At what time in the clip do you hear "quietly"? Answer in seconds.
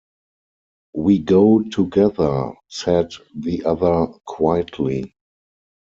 4.25-5.13